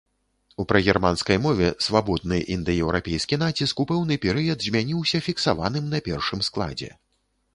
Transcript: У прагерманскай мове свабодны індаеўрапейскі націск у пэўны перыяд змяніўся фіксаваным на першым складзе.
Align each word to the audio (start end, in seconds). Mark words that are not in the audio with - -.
У 0.61 0.63
прагерманскай 0.69 1.37
мове 1.43 1.67
свабодны 1.87 2.39
індаеўрапейскі 2.55 3.39
націск 3.43 3.83
у 3.83 3.87
пэўны 3.93 4.17
перыяд 4.25 4.59
змяніўся 4.69 5.21
фіксаваным 5.27 5.85
на 5.95 5.99
першым 6.11 6.39
складзе. 6.49 6.91